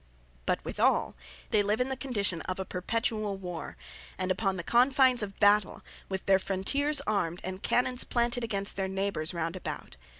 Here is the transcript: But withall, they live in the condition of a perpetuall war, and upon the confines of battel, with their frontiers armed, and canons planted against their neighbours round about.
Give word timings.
But 0.47 0.65
withall, 0.65 1.15
they 1.51 1.61
live 1.61 1.79
in 1.79 1.89
the 1.89 1.95
condition 1.95 2.41
of 2.49 2.59
a 2.59 2.65
perpetuall 2.65 3.37
war, 3.37 3.77
and 4.17 4.31
upon 4.31 4.57
the 4.57 4.63
confines 4.63 5.21
of 5.21 5.39
battel, 5.39 5.83
with 6.09 6.25
their 6.25 6.39
frontiers 6.39 7.01
armed, 7.05 7.39
and 7.43 7.61
canons 7.61 8.03
planted 8.03 8.43
against 8.43 8.77
their 8.77 8.87
neighbours 8.87 9.31
round 9.35 9.55
about. 9.55 9.97